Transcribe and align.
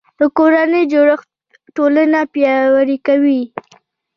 د 0.19 0.21
کورنۍ 0.37 0.83
جوړښت 0.93 1.29
ټولنه 1.75 2.19
پیاوړې 2.33 2.97
کوي 3.07 3.41